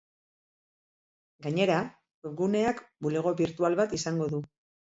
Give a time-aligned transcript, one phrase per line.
[1.47, 1.77] Gainera,
[2.23, 4.43] webguneak bulego birtual bat izango du.